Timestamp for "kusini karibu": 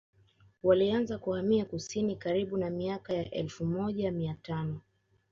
1.65-2.57